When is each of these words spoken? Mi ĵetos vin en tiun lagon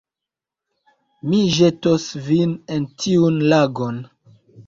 Mi 1.33 1.41
ĵetos 1.57 2.07
vin 2.31 2.55
en 2.77 2.89
tiun 3.05 3.39
lagon 3.55 4.03